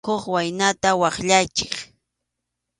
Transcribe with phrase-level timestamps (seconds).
[0.07, 1.73] Huk waynata waqyaychik.